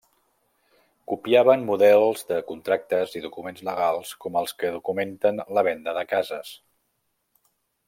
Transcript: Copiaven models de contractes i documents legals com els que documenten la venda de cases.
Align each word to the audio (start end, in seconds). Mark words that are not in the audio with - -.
Copiaven 1.11 1.65
models 1.67 2.23
de 2.31 2.39
contractes 2.47 3.13
i 3.19 3.21
documents 3.27 3.63
legals 3.69 4.15
com 4.25 4.41
els 4.43 4.55
que 4.63 4.73
documenten 4.79 5.43
la 5.59 5.67
venda 5.71 5.95
de 6.01 6.07
cases. 6.17 6.57